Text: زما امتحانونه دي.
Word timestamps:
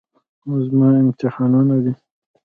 زما 0.69 0.89
امتحانونه 1.03 1.75
دي. 1.83 1.93